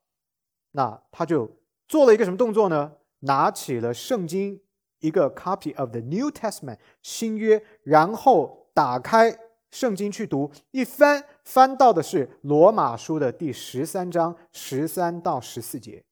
[0.71, 1.49] 那他就
[1.87, 2.95] 做了一个什么动作呢？
[3.19, 4.59] 拿起了圣经。
[5.02, 9.38] 一个 copy of the New Testament 新约，然后打开
[9.70, 16.04] 圣经去读，一翻翻到的是罗马书的第十三章十三到十四节，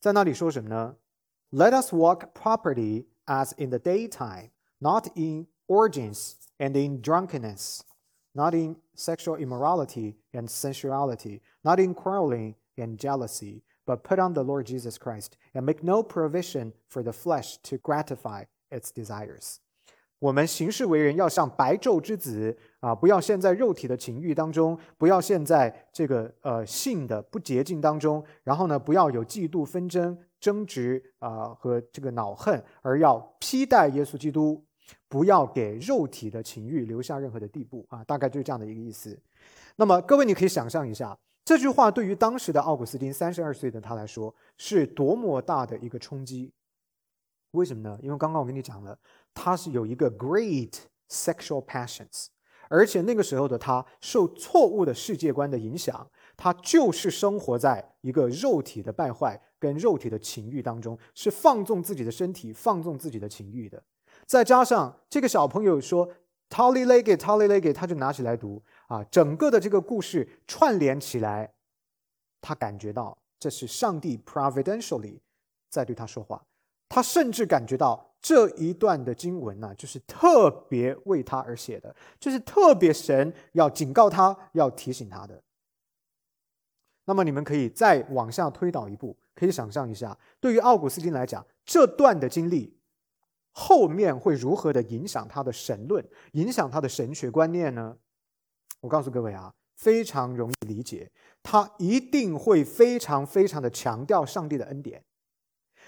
[0.00, 0.96] 在那里说什么呢？
[1.50, 7.80] Let us walk properly as in the daytime, not in orgies and in drunkenness,
[8.32, 14.43] not in sexual immorality and sensuality, not in quarreling and jealousy But put on the
[14.43, 19.57] Lord Jesus Christ and make no provision for the flesh to gratify its desires。
[20.19, 34.63] 我们行事为人要像白昼之子啊，不要陷在肉体的情欲当中，不要陷在这个呃性的不洁净当中，然后呢，不要有嫉妒纷争、争执啊和这个恼恨，而要披戴耶稣基督，
[35.09, 39.19] 不要给肉体的情欲留下任何的地步啊，大概就是这样的一个意思。
[39.75, 41.17] 那么各位，你可以想象一下。
[41.51, 46.53] 这句话对于当时的奥古斯丁三十二岁的他来说是多么大的一个冲击？
[47.51, 47.99] 为什么呢？
[48.01, 48.97] 因为刚刚我跟你讲了，
[49.33, 50.71] 他是有一个 great
[51.09, 52.27] sexual passions，
[52.69, 63.83] 而且那个时候的他受错误的世界观的影响，他就是生活在一个肉体的败坏跟肉体的情欲当中，是放纵自己的身体、放纵自己的情欲的。
[64.25, 66.07] 再加上这个小朋友说
[66.51, 71.53] ，Tolly Legge，Tolly Legge，他就拿起来读啊，整个的这个故事串联起来，
[72.41, 75.19] 他感觉到这是上帝 providentially
[75.69, 76.45] 在对他说话，
[76.89, 85.41] 他甚至感觉到这一段的经文呢，就是特别为他而写的，就是特别神要警告他，要提醒他的。
[87.05, 92.77] 那么你们可以再往下推导一步，可以想象一下，对于奥古斯丁来讲，这段的经历
[93.51, 97.95] 后面会如何的影响他的神论，影响他的神学观念呢？
[98.81, 101.11] 我告诉各位啊，非常容易理解，
[101.43, 105.03] 他一定会非常非常的强调上帝的恩典。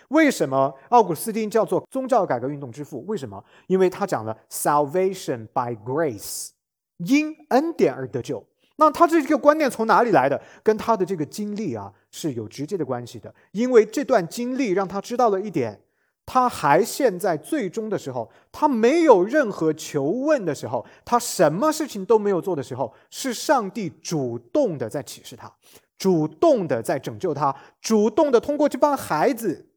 [0.09, 3.03] 为什么奥古斯丁叫做宗教改革运动之父？
[3.07, 3.43] 为什么？
[3.67, 6.49] 因为他讲了 salvation by grace，
[6.97, 8.45] 因恩典而得救。
[8.75, 10.39] 那他这个观念从哪里来的？
[10.61, 13.33] 跟他的这个经历啊是有直接的关系的。
[13.51, 15.79] 因为这段经历让他知道了一点：
[16.25, 25.53] 他还陷在最终的时候，他没有任何求问的时候，他什么事情都没有做的时候，是上帝主动的在启示他，
[25.97, 29.69] 主动的在拯救他，主动的通过这帮孩子，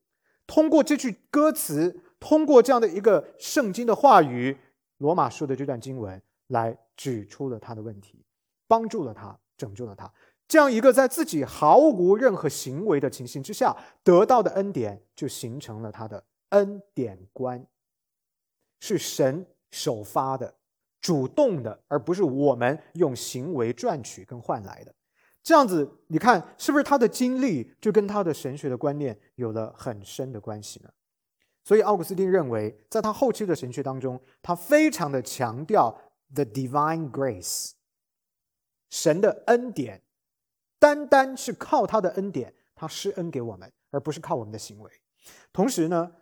[0.47, 4.57] 通过这句歌词，通过这样的一个圣经的话语，
[4.99, 8.23] 罗马书的这段经文来指出了他的问题。
[8.69, 10.13] 帮助了他，拯救了他，
[10.49, 16.25] 这样一个在自己毫无任何行为的情形之下得到的恩典，就形成了他的
[16.57, 17.67] 恩典观，
[18.81, 20.55] 是神首发的、
[21.01, 24.95] 主动的，而不是我们用行为赚取跟换来的。
[25.43, 30.91] 这样子，你看是不是他的经历就跟他的神学的观念有了很深的关系呢？
[31.63, 35.97] 所以，奥古斯丁认为，在他后期的神学当中，他非常的强调
[36.33, 37.73] the divine grace。
[38.89, 40.03] 神的恩典，
[40.79, 44.91] 单单是靠他的恩典，他施恩给我们，而不是靠我们的行为。
[45.53, 46.13] 同时呢，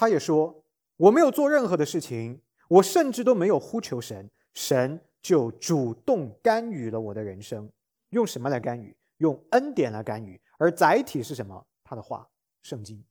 [0.00, 0.64] 他也说，
[0.96, 7.70] 我没有做任何的事情，我甚至都没有呼求神，神就主动干预了我的人生。
[8.08, 8.96] 用什么来干预？
[9.18, 10.40] 用恩典来干预。
[10.56, 11.66] 而载体是什么？
[11.84, 12.26] 他的话，
[12.62, 13.04] 圣经。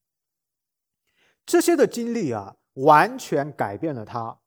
[1.45, 4.39] 这些的经历啊，完全改变了他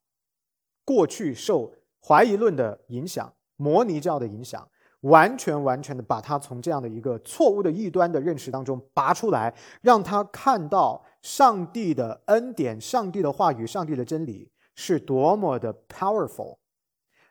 [0.85, 1.73] 过去受
[2.05, 3.33] 怀疑论的影响。
[3.55, 4.69] 摩尼教的影响，
[5.03, 16.59] 完全完全的把他从这样的一个错误的异端的认识当中拔出来，让他看到上帝的恩典、上帝的话语、上帝的真理是多么的 powerful，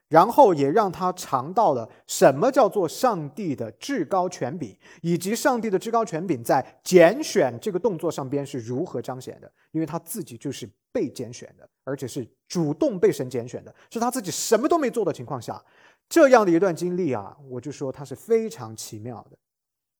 [0.07, 15.63] 然后也让他尝到了什么叫做上帝的至高权柄，以及上帝的至高权柄在拣选这个动作上边是如何彰显的，因为他自己就是被拣选的，而且是主动被神拣选的，是他自己什么都没做的情况下。
[16.09, 19.37] 这样的一段经历啊，我就说它是非常奇妙的，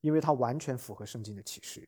[0.02, 1.88] 因为它完全符合圣经的启示，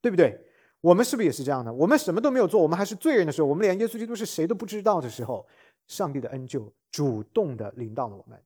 [0.00, 0.36] 对不对？
[0.82, 1.72] 我们是不是也是这样的？
[1.72, 5.46] 我们什么都没有做，我们还是罪人的时候，我们连耶稣基督是谁都不知道的时候，
[5.88, 8.38] 上帝的恩就主动的临到了我们。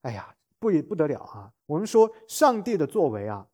[0.00, 1.52] 哎呀，不也不得了啊！
[1.66, 3.46] 我们说上帝的作为啊，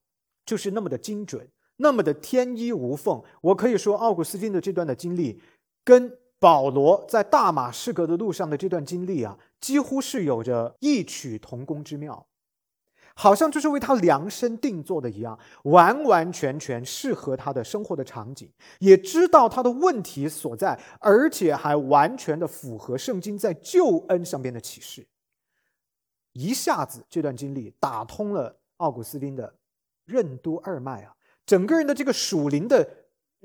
[0.46, 3.20] 就是那么的精准，那么的天衣无缝。
[3.40, 5.42] 我可以说，奥古斯丁的这段的经历
[5.82, 6.16] 跟。
[6.40, 12.26] 保罗在大马士革的路上的这段经历啊，几乎是有着异曲同工之妙，
[13.14, 25.06] 好像就是为他量身定做的一样，完完全全适合他的生活的场景，也知道他的问题所在，而且还完全的符合圣经在救恩上边的启示。
[26.32, 29.54] 一下子这段经历打通了奥古斯丁的
[30.04, 31.14] 任督二脉啊，
[31.46, 32.88] 整个人的这个属灵的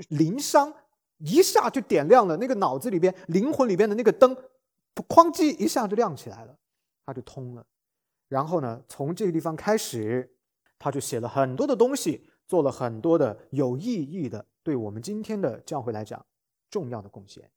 [0.10, 0.74] 灵商。
[1.22, 4.34] 一下就点亮了那个脑子里边、灵魂里边的那个灯，
[4.96, 6.56] 哐叽一下就亮起来了，
[7.06, 7.66] 他就通了。
[8.30, 10.38] 然后呢，从这个地方开始，
[10.78, 16.26] 他就写了很多的东西，做了很多的有意义的，对我们今天的教会来讲
[16.70, 17.52] 重要的贡献。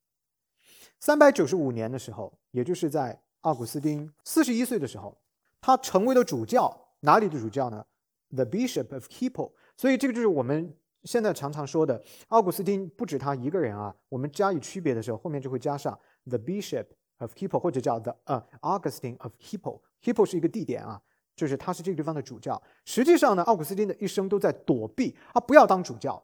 [0.99, 5.17] 三百九十五年的时候，也就是在奥古斯丁四十一岁的时候，
[5.61, 6.89] 他成为了主教。
[7.01, 7.87] 哪里的主教呢
[8.31, 9.53] ？The Bishop of Hippo。
[9.77, 10.77] 所以这个就是我们。
[11.05, 16.87] 现在常常说的奥古斯丁不止他一个人啊，我们加以区别的时候，后面就会加上 the bishop
[17.23, 19.81] of Hippo，或者叫 the 呃 Augustine of Hippo。
[20.03, 21.01] Hippo 是一个地点啊，
[21.35, 22.61] 就是他是这个地方的主教。
[22.85, 26.23] 实际上呢，奥古斯丁的一生都在躲避啊，不要当主教。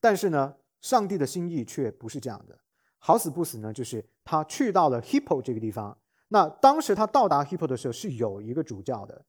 [0.00, 2.58] 但是呢，上帝的心意却不是这样的，
[2.98, 5.96] 好死不死呢，就是他去到了 Hippo 这个地方。
[6.28, 9.24] 那当时他到达 Hippo 的时候是有一个主教的，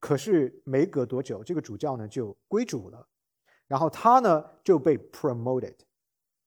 [0.00, 3.08] 可是没隔多久，这个主教呢就归主了。
[3.66, 5.76] 然后他呢就被 promoted，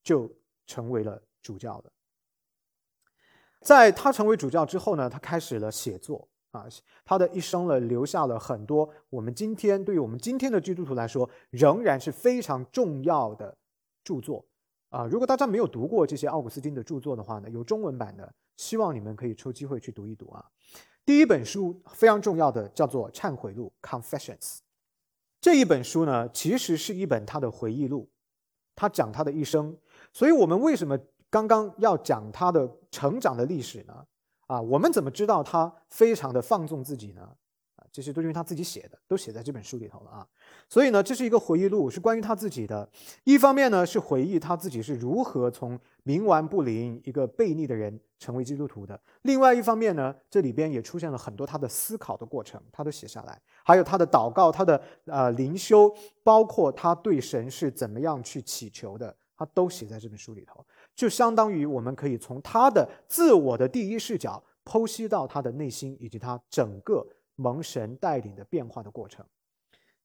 [0.03, 0.29] 就
[0.65, 1.91] 成为了主教了。
[3.61, 6.65] 在他成为主教之后呢，他开始了写作啊，
[7.05, 13.55] 他的一生呢留下了很多我们今天对于我们今天的基督徒来说仍然是非常重要的
[14.03, 14.45] 著作
[14.89, 15.05] 啊。
[15.05, 20.43] 如果大家没有读过这些奥古斯丁的著作的话呢，有中文版的，希望你们可以抽机会去读一读啊。
[21.05, 24.59] 第一本书非常重要的叫做《忏悔录》（Confessions）。
[25.39, 28.09] 这一本书呢，其实是一本他的回忆录，
[28.75, 29.77] 他讲他的一生。
[30.13, 30.97] 所以，我们为什么
[31.31, 34.05] 刚刚要讲他的成长的历史呢？
[34.45, 37.21] 啊，我们怎么知道他非常的放纵自己呢？
[37.77, 40.27] 啊，这些都是因为他自己写的，都写在这本书里头了啊。
[40.69, 42.87] 所以呢，这是一个回忆录，是关于他自己的。
[43.23, 47.99] 一方面呢，是回忆他自己是如何从冥顽不灵、一个悖逆的人。
[48.21, 60.63] 成为基督徒的另外一方面呢，这里边也出现了很多他的思考的过程，他都写下来，还有他的祷告，他的呃灵修，包括他对神是怎么样去祈求的，他都写在这本书里头，
[60.95, 69.25] 就相当于我们可以从他的自我的第一视角剖析到他的内心以及他整个蒙神带领的变化的过程。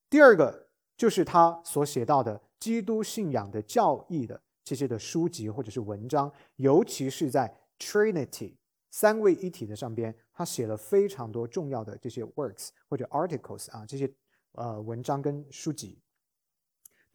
[0.09, 7.55] 第二个就是他所写到的基督信仰的教义的这些的书籍或者是文章，尤其是在。
[7.78, 8.55] Trinity
[8.91, 14.11] 三位一体的上边，他写了非常多重要的这些 works 或者 articles 啊，这些
[14.53, 15.99] 呃文章跟书籍，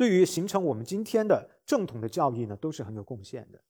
[0.02, 3.62] 对于形成我们今天的正统的教义呢，都是很有贡献的。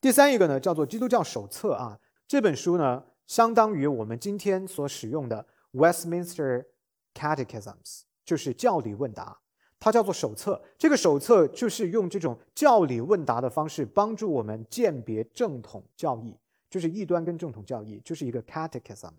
[0.00, 6.64] 第三一个呢，叫做《基督教手册》啊，这本书呢，相当于我们今天所使用的 Westminster
[7.12, 9.40] Catechisms，就是教理问答。
[9.78, 16.34] 它叫做手册，这个手册就是用这种教理问答的方式帮助我们鉴别正统教义，
[16.70, 19.12] 就是异端跟正统教义，就是一个 catechism。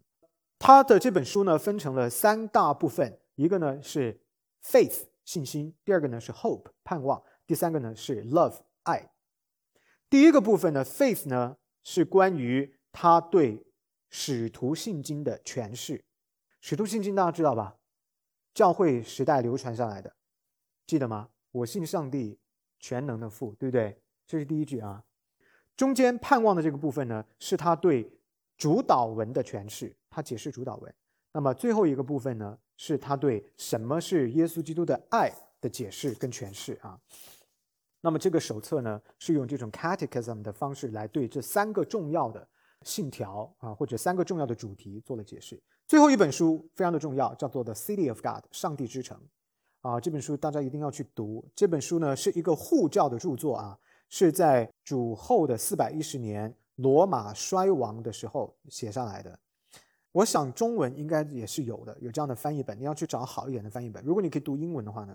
[0.57, 4.19] 它的这本书呢分成了三大部分，一个呢是
[4.65, 9.11] faith 信心，第二个呢是 hope 盼望，第三个呢是 love 爱。
[10.09, 13.65] 第一个部分呢 faith 呢是关于他对
[14.09, 16.05] 使徒信经的诠释。
[16.61, 17.77] 使徒信经大家知道吧？
[18.53, 20.15] 教会时代流传下来的。
[20.85, 21.29] 记得吗？
[21.51, 22.39] 我信上帝
[22.79, 24.01] 全能的父，对不对？
[24.27, 25.03] 这是第一句啊。
[25.75, 28.19] 中间盼望的这个部分呢，是他对
[28.57, 30.95] 主导文的诠释，他解释主导文。
[31.33, 36.97] 那么最后一个部分呢，是他对什么是耶稣基督的爱的解释跟诠释啊。
[38.01, 42.47] 那么这个手册呢，是用这种 catechism 的方式来对这三个重要的
[42.83, 45.61] 信条啊，或者三个重要的主题做了解释。
[45.87, 49.19] 最后一本书非常的重要，叫做《The City of God》上帝之城。
[49.81, 51.45] 啊，这本书大家一定要去读。
[51.55, 53.77] 这本书呢是一个护教的著作啊，
[54.07, 59.39] 是在主后的四百一十年罗马衰亡的时候写下来的。
[60.13, 62.79] 我想中文应该也是有的，有这样的翻译本。
[62.79, 64.01] 你要去找好一点的翻译本。
[64.05, 65.13] 如果你可以读英文的话呢，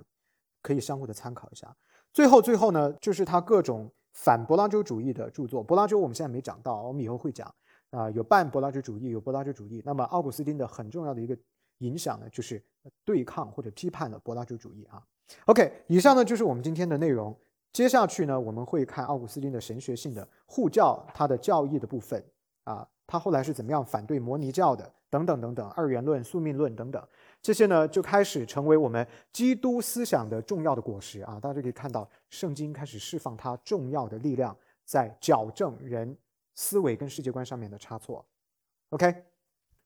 [0.61, 1.75] 可以相互的参考一下。
[2.13, 5.63] 最后，最后呢，就是他各种反柏拉图主义的著作。
[5.63, 7.53] 柏拉图我们现在没讲到，我们以后会讲。
[7.91, 9.83] 啊，有半柏拉图主义，有柏拉图主义。
[9.85, 11.35] 那么奥古斯丁的很重要的一个。
[11.83, 12.61] 影响呢，就是
[13.05, 15.01] 对抗或者批判了柏拉图主义啊。
[15.45, 17.33] OK，以上呢就是我们今天的内容。
[17.73, 22.21] 接下去呢，我们会看奥古斯丁的神学性的护教，他的教义的部分
[22.65, 27.09] 啊，他后来是怎么样反对摩尼教的，等等等等，二元论、宿命论等等，
[27.41, 31.41] 这些呢就开始成为我们基督思想的重要的果实啊。
[31.41, 34.55] 大家就可以看到，圣经开始释放它重要的力量，
[34.85, 36.15] 在矫正人
[36.55, 38.25] 思维跟世界观上面的差错。
[38.91, 39.25] OK，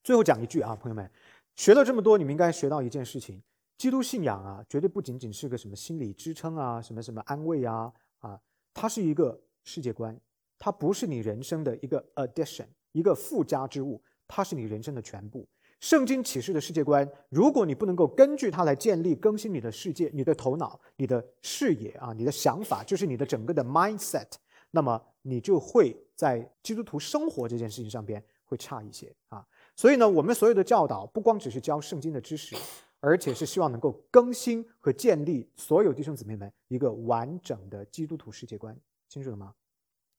[0.03, 1.09] 最后讲一句啊，朋友们。
[1.55, 3.41] 学了这么多，你们应该学到一件事情：
[3.77, 8.41] 基督信仰啊，绝对不仅仅是个什么心理支撑啊，什么什么安慰啊，啊，
[8.73, 10.19] 它是一个世界观，
[10.59, 15.47] 它不是你人生的一个 addition，一个附加之物，它是你人生的全部。
[15.81, 24.29] 圣经启示的世界观，如果你不能够根据它来建立更新你的世界、你的头脑、你的视野啊、你的想法，就是你的整个的 mindset，
[24.71, 29.45] 那么你就会在基督徒生活这件事情上边会差一些啊。
[29.75, 32.55] 所以呢，我们所有的教导不光只是教圣经的知识，
[33.01, 38.79] 而且是希望能够更新和建立所有弟兄姊妹们一个完整的基督徒世界观，
[39.09, 39.53] 清楚了吗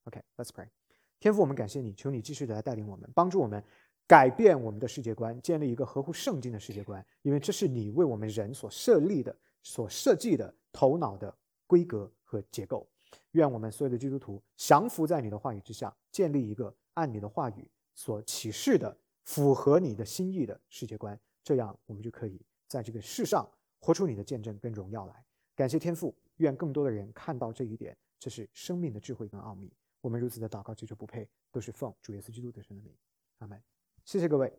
[0.03, 0.82] ？OK，Let's pray。
[1.19, 3.63] 天父，我们感谢你，求你继续的来带领我们，帮助我们
[4.07, 11.33] 改变我们的世界观，建立一个合乎圣经的世界观，因为这是你为我们人所设立的、所设计的头脑的
[11.65, 12.87] 规格和结构。
[13.31, 18.97] 愿我们所有的基督徒降服在你的话语之下，建立一个按你的话语所启示的。
[19.25, 23.49] 符合你的心意的世界观，这样我们就可以在这个世上
[23.79, 25.23] 活出你的见证跟荣耀来。
[25.55, 29.71] 感谢天父，愿更多的人看到这一点，这是生命的智慧跟奥秘。
[30.03, 32.93] 我们如此的祷告，祈求不配，都是奉主耶稣基督的圣名。
[33.37, 33.63] 阿门。
[34.03, 34.53] 谢谢各位。